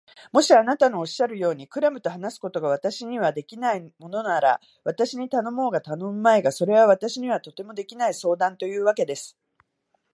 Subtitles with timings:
[0.31, 9.37] もしあなたのおっしゃるように、クラムと話すことが私にはできないものなら、私に頼もうが頼むまいが、それは私にはとてもできない相談というわけです。